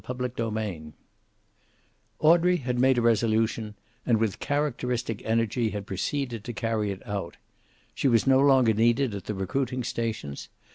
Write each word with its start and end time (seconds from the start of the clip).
CHAPTER 0.03 0.29
XXXIX 0.29 0.93
Audrey 2.17 2.57
had 2.57 2.79
made 2.79 2.97
a 2.97 3.03
resolution, 3.03 3.75
and 4.03 4.17
with 4.19 4.39
characteristic 4.39 5.23
energy 5.25 5.69
had 5.69 5.85
proceeded 5.85 6.43
to 6.43 6.53
carry 6.53 6.89
it 6.89 7.05
out. 7.07 7.37
She 7.93 8.07
was 8.07 8.25
no 8.25 8.39
longer 8.39 8.73
needed 8.73 9.13
at 9.13 9.25
the 9.25 9.35
recruiting 9.35 9.83
stations. 9.83 10.49